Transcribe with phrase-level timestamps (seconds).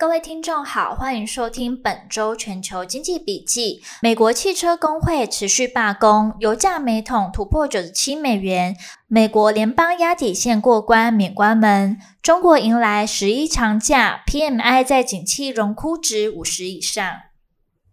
[0.00, 3.82] 各位听众好，欢迎收听本周全球经济笔记。
[4.00, 8.74] 美国汽车工会持续罢工，油价每桶突破九十七美元。
[9.06, 11.98] 美国联邦压底线过关免关门。
[12.22, 17.06] 中国迎来十一长假，PMI 在景气荣枯值五十以上。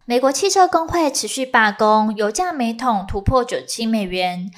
[0.06, 4.50] 美国汽车工会持续罢工，油价每桶突破九十七美元。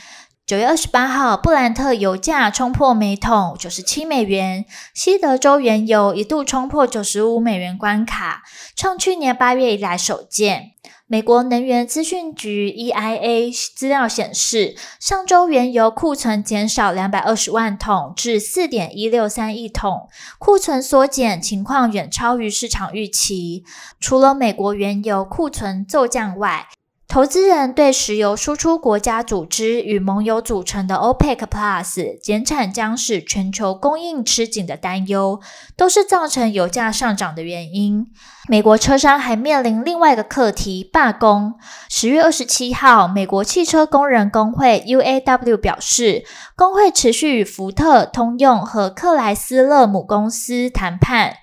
[0.49, 8.41] 九月二十八号，布兰特油价冲破每桶九十七美元，西德州原油一度冲破九十五美元关卡，
[8.75, 10.71] 创去年八月以来首见。
[11.05, 23.63] 美国能源资讯局 （EIA） 资料显示，上周原油库存减少两百二十万桶至四点一六三亿桶，库存缩减情况远超于市场预期。
[23.99, 26.67] 除了美国原油库存骤降外，
[27.09, 35.41] 投资人对石油输出国家组织与盟友组成的 OPEC Plus 减产将使全球供应吃紧的担忧，
[35.75, 38.05] 都是造成油价上涨的原因。
[38.47, 41.55] 美国车商还面临另外一个课题——罢工。
[41.89, 46.23] 十月二十七号，美国汽车工人工会 UAW 表示，
[46.55, 51.37] 工会持续与福特、通用和克莱斯勒母公司谈判。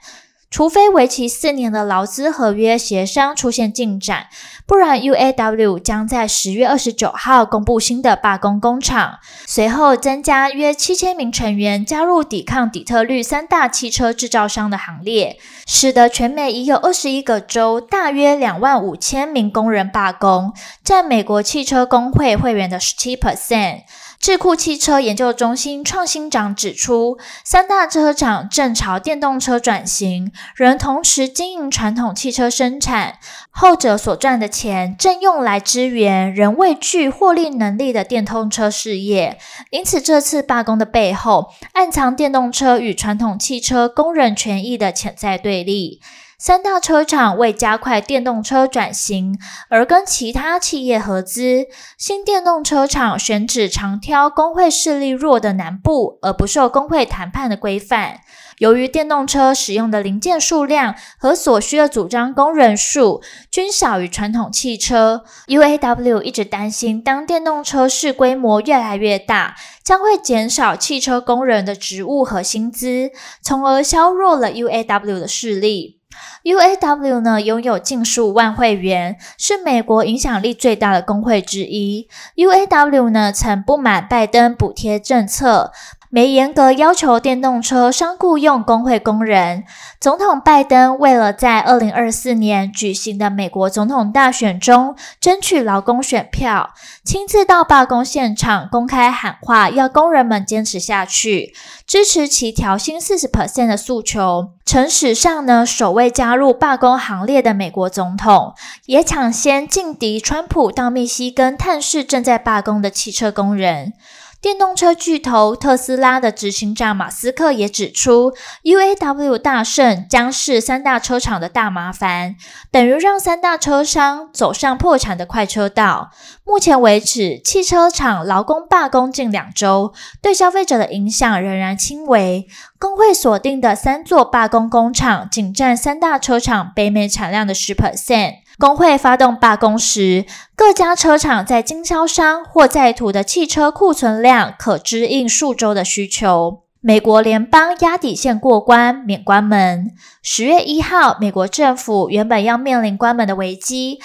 [0.48, 4.28] 除非为期四年的劳资合约协商出现进展，
[4.64, 20.53] 不然 UAW 将在十月二十九号公布新的罢工工厂，随后增加约七千名成员加入抵抗底特律三大汽车制造商的行列，使得全美已有二十一个州大约两万五千名工人罢工，
[20.84, 23.81] 占美国汽车工会会员的十七 percent。
[24.20, 33.19] 智库汽车研究中心创新长指出，三大车厂正朝电动车转型，仍同时经营传统汽车生产，
[33.50, 39.38] 后者所赚的钱正用来支援仍未具获利能力的电动车事业。
[39.71, 46.00] 因此，这次罢工的背后，暗藏电动车与传统汽车工人权益的潜在对立。
[46.38, 49.38] 三大车厂为加快电动车转型
[49.70, 51.64] 而跟其他企业合资，
[51.97, 58.20] 新电动车厂选址常挑工会势力弱的南部，而不受工会谈判的规范。
[58.58, 73.10] 由于电动车使用的零件数量和所需的组装工人数均小于传统汽车，UAW 一直担心，当电动车市规模越来越大，将会减少汽车工人的职务和薪资，
[73.41, 75.95] 从而削弱了 UAW 的势力。
[76.44, 82.09] UAW 呢，拥有近十五万会员，是美国影响力最大的工会之一。
[82.37, 85.72] UAW 呢，曾不满拜登补贴政策。
[86.11, 89.65] 没严格要求电动车商雇用工会工人。
[90.00, 96.71] 总统拜登为了在二零二四年举行的美国总统大选中争取劳工选票，
[97.05, 101.55] 亲自到罢工现场公开喊话，要工人们坚持下去，
[101.87, 113.94] 支持其调薪四十 percent 的诉求，成史上呢首位加入罢工行列的美国总统，也抢先劲敌川普到密西根探视正在罢工的汽车工人。
[114.42, 118.32] 电动车巨头特斯拉的执行长马斯克也指出
[118.62, 122.36] ，UAW 大胜将是三大车厂的大麻烦，
[122.70, 126.10] 等于让三大车商走上破产的快车道。
[126.44, 129.92] 目前为止，汽车厂劳工罢工近两周，
[130.22, 132.46] 对消费者的影响仍然轻微。
[132.78, 138.45] 工会锁定的三座罢工工厂，仅占三大车厂北美产量的十 percent。
[138.59, 140.25] 工会发动罢工时，
[140.55, 146.62] 各家车厂在经销商或在途的汽车库存量可支应数周的需求。
[146.81, 149.91] 美国联邦压底线过关免关门。
[150.22, 153.99] 十月一号，美国政府原本要面临关门的危机，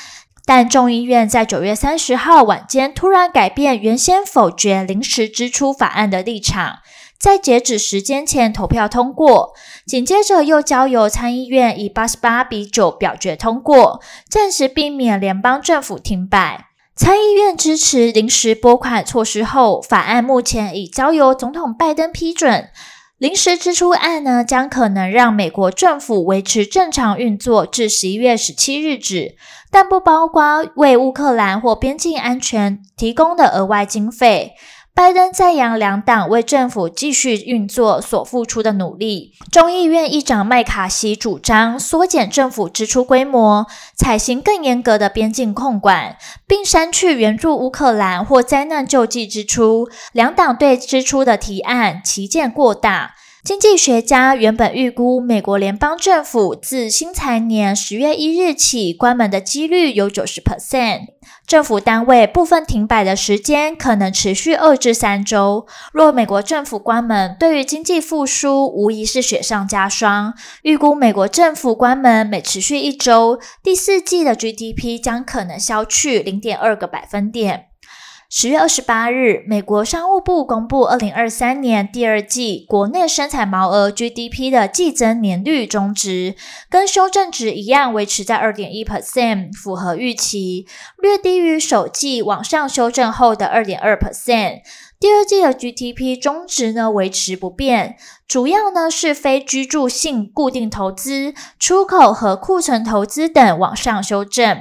[0.46, 6.80] 但众议院在九月三十号晚间突然改变原先否决临时支出法案的立场。
[7.22, 9.54] 在截止时间前投票通过，
[9.86, 16.66] 紧接着又交由参议院以八十八比九表决通过，暂时避免联邦政府停摆。
[16.96, 22.70] 参议院支持临时拨款措施后，法案目前已交由总统拜登批准。
[23.20, 29.36] 临时支出案呢，将可能让美国政府维持正常运作至十一月十七日止，
[29.70, 34.54] 但不包括为乌克兰或边境安全提供的额外经费。
[35.02, 39.34] 拜登赞扬两党为政府继续运作所付出的努力。
[39.52, 43.66] 众议院议长麦卡锡主张缩减政府支出规模，
[43.96, 49.90] 采行更严格的边境控管，并删去援助乌克兰或灾难救济支出。
[50.12, 53.16] 两党对支出的提案歧见过大。
[53.44, 61.08] 经济学家原本预估，美国联邦政府自新财年十月一日起关门的几率有九十 percent。
[61.48, 65.66] 政府单位部分停摆的时间可能持续二至三周。
[65.92, 70.34] 若美国政府关门，对于经济复苏无疑是雪上加霜。
[70.62, 77.71] 预估美国政府关门每持续一周，第四季的 GDP 将可能消去零点二个百分点。
[78.34, 86.36] 十月二十八日，美国商务部公布二零二三年第二季国内生产毛额 GDP 的季增年率终值，
[86.70, 90.66] 跟修正值一样，维持在二点一 percent，符合预期，
[90.98, 94.62] 略低于首季往上修正后的二点二 percent。
[94.98, 104.58] 第二季的 GDP 终值呢，维持不变，主要呢是非居住性固定投资、出口和库存投资等往上修正。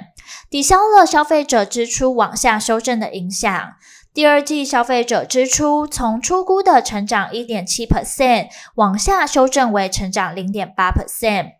[0.48, 3.72] 抵消了消费者支出往下修正的影响。
[4.12, 11.52] 第二季消费者支出从初估的成长一点七 percent 往下修正为成长零点八 percent，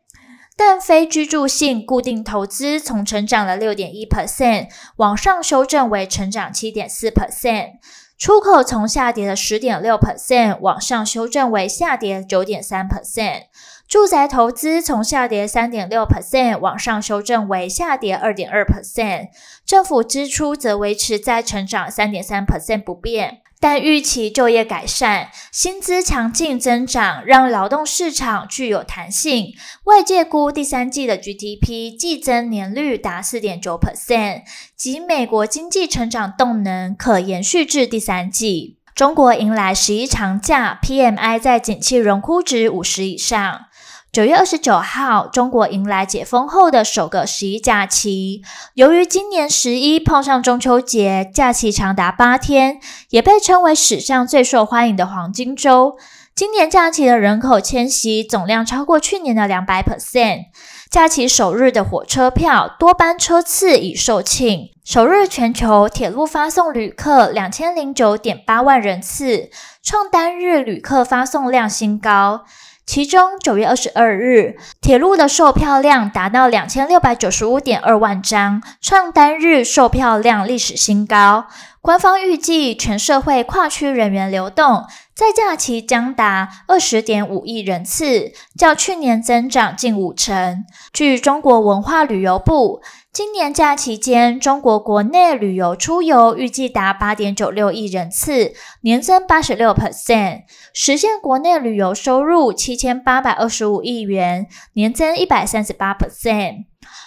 [0.56, 7.74] 但非居住性固定投资从成长了六点一 percent 往上修正为成长七点四 percent，
[8.18, 13.42] 出口从下跌的十点六 percent 往上修正为下跌九点三 percent。
[13.90, 19.30] 住宅投资从下跌三点六 percent 往上修正为下跌二点二 percent，
[19.66, 23.38] 政府支出则维持在成长三点三 percent 不变。
[23.58, 29.48] 但预期就业改善、薪资强劲增长，让劳动市场具有弹性。
[29.84, 34.42] 外界估第三季的 GDP 季增年率达四点九 percent，
[34.76, 38.76] 及美国经济成长动能可延续至第三季。
[38.94, 43.66] 中国迎来十一长假，PMI 在景气荣枯值五十以上。
[44.12, 48.42] 九月二十九号，中国迎来解封后的首个十一假期。
[48.74, 52.80] 由于今年十一碰上中秋节，假期长达八天，
[53.10, 55.96] 也被称为史上最受欢迎的黄金周。
[56.34, 60.46] 今年假期的人口迁徙总量超过去年的两百 percent。
[60.90, 72.44] 假期首日的火车票多班车次已售罄，首日全球铁路发送旅客两千零九点八万人次，创单日旅客发送量新高。
[72.92, 81.46] 其中，九月二十二日，铁路的售票量达到两千六百九十五点二万张，创单日售票量历史新高。
[81.80, 84.84] 官方预计，全社会跨区人员流动
[85.14, 90.64] 在假期将达二十点五亿人次，较去年增长近五成。
[90.92, 92.82] 据中国文化旅游部，
[93.12, 98.52] 今年假期间，中国国内旅游出游预计达八点九六亿人次，
[98.82, 106.66] 年增八十六 percent，实现国内旅游收入七千八百二十五亿元，年增一百三十八 percent。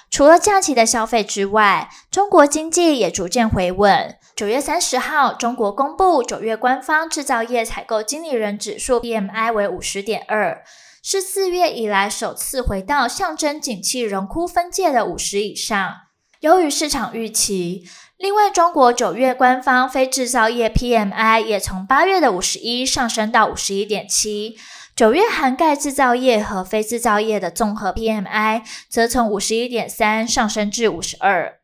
[0.10, 4.18] 除了假期的消费之外，中国经济也逐渐回稳。
[4.36, 10.64] 九月三十号，中国公布九月官方制造业采购经理人指数 PMI 为五十点二。
[11.06, 15.96] 是四月以来首次回到象征景气荣枯分界的五十以上，
[16.40, 17.84] 由于市场预期。
[18.18, 24.56] 另外，中国九月官方非制造业 PMI 也从八月的五十一上升到五十一点七，
[24.96, 31.60] 九月涵盖制造业和非制造业的综合 PMI 则从五十一点三上升至五十二。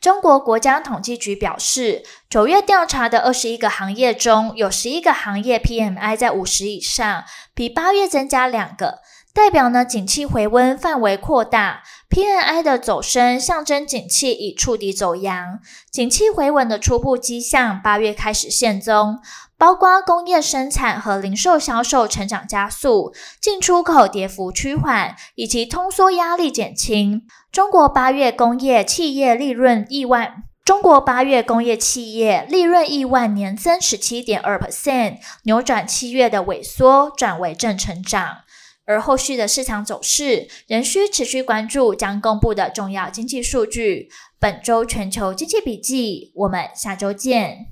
[0.00, 7.24] 中国国家统计局表示，九月调查的二十一个行业中，有十一个行业 PMI 在五十以上，
[7.54, 9.00] 比八月增加两个，
[9.34, 11.82] 代表呢景气回温范围扩大。
[12.08, 15.60] PMI 的走升象征景气已触底走阳，
[15.92, 19.18] 景气回稳的初步迹象，八月开始现踪。
[19.60, 23.12] 包括工业生产和零售销售成长加速，
[23.42, 27.26] 进出口跌幅趋缓，以及通缩压力减轻。
[27.52, 38.38] 中国八月工业企业利润亿万，中国八月工业企业利润亿万年增十七点二 percent，扭转七月的萎缩，转为正成长。
[38.86, 44.08] 而后续的市场走势仍需持续关注将公布的重要经济数据。
[44.40, 47.66] 本周全球经济笔记，我们下周见。